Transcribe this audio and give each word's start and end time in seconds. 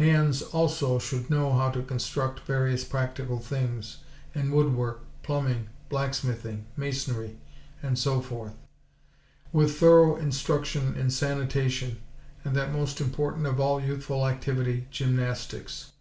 Hands 0.00 0.40
also 0.40 0.98
should 0.98 1.28
know 1.28 1.52
how 1.52 1.68
to 1.70 1.82
construct 1.82 2.40
various 2.46 2.84
practical 2.84 3.38
things 3.38 3.98
in 4.34 4.50
woodwork, 4.50 5.00
plumbing, 5.22 5.66
blacksmithing, 5.90 6.64
masonry, 6.74 7.36
and 7.82 7.98
so 7.98 8.22
forth; 8.22 8.54
with 9.52 9.76
thorough 9.76 10.16
instruction 10.16 10.94
in 10.96 11.10
sanitation, 11.10 11.98
and 12.46 12.56
that 12.56 12.72
most 12.72 12.98
important 12.98 13.44
of 13.46 13.60
all 13.60 13.78
youthful 13.78 14.26
activity, 14.26 14.86
gymnastics. 14.90 15.92